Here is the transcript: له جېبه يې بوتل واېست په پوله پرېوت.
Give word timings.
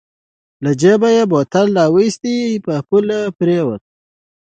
له 0.63 0.71
جېبه 0.81 1.09
يې 1.15 1.23
بوتل 1.31 1.67
واېست 1.93 2.23
په 2.65 2.73
پوله 2.87 3.19
پرېوت. 3.37 3.81